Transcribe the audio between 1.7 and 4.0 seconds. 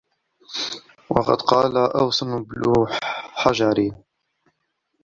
أَوْسُ بْنُ حَجَرٍ